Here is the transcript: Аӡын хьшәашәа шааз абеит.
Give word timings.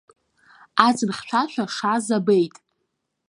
Аӡын 0.87 1.11
хьшәашәа 1.17 1.65
шааз 1.75 2.07
абеит. 2.17 2.55